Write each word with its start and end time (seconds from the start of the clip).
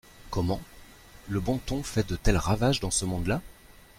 Comment! 0.31 0.59
le 1.29 1.39
bon 1.39 1.59
ton 1.59 1.83
fait 1.83 2.09
de 2.09 2.15
tels 2.15 2.35
ravages 2.37 2.79
dans 2.79 2.89
ce 2.89 3.05
monde-là? 3.05 3.39